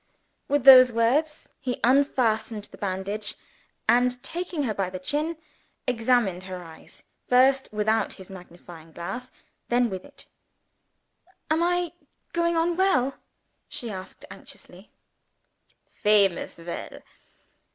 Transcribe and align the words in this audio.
With 0.47 0.63
those 0.63 0.91
words, 0.91 1.47
he 1.59 1.79
unfastened 1.83 2.63
the 2.63 2.77
bandage, 2.79 3.35
and, 3.87 4.17
taking 4.23 4.63
her 4.63 4.73
by 4.73 4.89
the 4.89 4.97
chin, 4.97 5.37
examined 5.85 6.41
her 6.45 6.63
eyes 6.63 7.03
first 7.27 7.69
without 7.71 8.13
his 8.13 8.27
magnifying 8.27 8.93
glass; 8.93 9.29
then 9.69 9.91
with 9.91 10.03
it. 10.03 10.25
"Am 11.51 11.61
I 11.61 11.91
going 12.33 12.57
on 12.57 12.75
well?" 12.77 13.19
she 13.69 13.91
asked 13.91 14.25
anxiously. 14.31 14.89
"Famous 15.91 16.57
well! 16.57 17.01